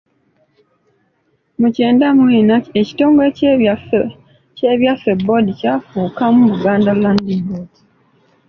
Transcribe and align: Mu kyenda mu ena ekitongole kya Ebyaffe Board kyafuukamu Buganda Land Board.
Mu 1.59 1.67
kyenda 1.75 2.05
mu 2.17 2.25
ena 2.39 2.57
ekitongole 2.79 3.29
kya 4.57 4.69
Ebyaffe 4.75 5.11
Board 5.25 5.47
kyafuukamu 5.59 6.41
Buganda 6.51 6.91
Land 7.01 7.25
Board. 7.47 7.71